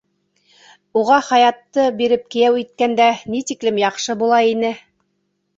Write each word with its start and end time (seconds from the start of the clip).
Уға 1.01 1.17
Хаятты 1.27 1.83
биреп 2.01 2.23
кейәү 2.37 2.57
иткәндә, 2.63 3.07
ни 3.35 3.43
тиклем 3.53 3.81
яҡшы 3.87 4.17
була 4.25 4.41
ине. 4.57 4.77